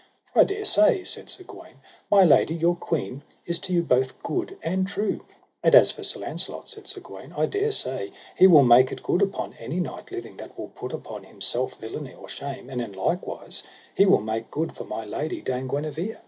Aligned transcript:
For 0.33 0.39
I 0.39 0.45
dare 0.45 0.65
say, 0.65 1.03
said 1.03 1.29
Sir 1.29 1.43
Gawaine, 1.43 1.79
my 2.09 2.23
lady, 2.23 2.55
your 2.55 2.75
queen, 2.75 3.21
is 3.45 3.59
to 3.59 3.71
you 3.71 3.83
both 3.83 4.23
good 4.23 4.57
and 4.63 4.87
true; 4.87 5.23
and 5.61 5.75
as 5.75 5.91
for 5.91 6.03
Sir 6.03 6.21
Launcelot, 6.21 6.67
said 6.69 6.87
Sir 6.87 7.01
Gawaine, 7.01 7.33
I 7.37 7.45
dare 7.45 7.69
say 7.69 8.11
he 8.35 8.47
will 8.47 8.63
make 8.63 8.91
it 8.91 9.03
good 9.03 9.21
upon 9.21 9.53
any 9.59 9.79
knight 9.79 10.09
living 10.11 10.37
that 10.37 10.57
will 10.57 10.69
put 10.69 10.91
upon 10.91 11.25
himself 11.25 11.75
villainy 11.79 12.15
or 12.15 12.27
shame, 12.27 12.67
and 12.67 12.81
in 12.81 12.93
like 12.93 13.27
wise 13.27 13.61
he 13.93 14.07
will 14.07 14.21
make 14.21 14.49
good 14.49 14.75
for 14.75 14.85
my 14.85 15.05
lady, 15.05 15.39
Dame 15.39 15.67
Guenever. 15.67 16.17